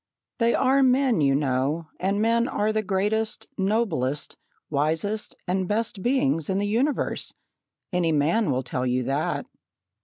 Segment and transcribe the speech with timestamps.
[0.39, 4.35] "They are men, you know, and men are the greatest, noblest,
[4.67, 7.35] wisest, and best beings in the universe.
[7.93, 9.45] Any man will tell you that."